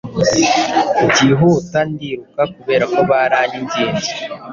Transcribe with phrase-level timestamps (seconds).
[1.09, 4.11] Byihuta ndiruka, Kuberako baranyinginze,